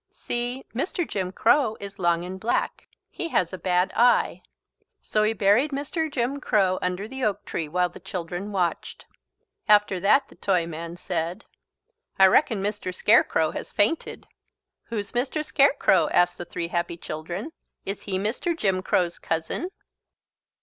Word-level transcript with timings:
"See, 0.09 0.65
Mr. 0.73 1.07
Jim 1.07 1.31
Crow 1.31 1.77
is 1.79 1.99
long 1.99 2.25
and 2.25 2.39
black. 2.39 2.87
He 3.11 3.27
has 3.27 3.53
a 3.53 3.57
bad 3.59 3.93
eye." 3.95 4.41
So 5.03 5.21
he 5.21 5.31
buried 5.33 5.69
Mr. 5.69 6.11
Jim 6.11 6.39
Crow 6.41 6.79
under 6.81 7.07
the 7.07 7.23
oak 7.23 7.45
tree 7.45 7.67
while 7.67 7.87
the 7.89 7.99
children 7.99 8.51
watched. 8.51 9.05
After 9.67 9.99
that 9.99 10.27
the 10.27 10.33
Toyman 10.33 10.97
said: 10.97 11.45
"I 12.17 12.25
reckon 12.25 12.63
Mr. 12.63 12.91
Scarecrow 12.91 13.51
has 13.51 13.71
fainted." 13.71 14.25
"Who's 14.85 15.11
Mr. 15.11 15.45
Scarecrow?" 15.45 16.09
asked 16.09 16.39
the 16.39 16.45
three 16.45 16.69
happy 16.69 16.97
children. 16.97 17.51
"Is 17.85 18.01
he 18.01 18.17
Mr. 18.17 18.57
Jim 18.57 18.81
Crow's 18.81 19.19
cousin?" 19.19 19.69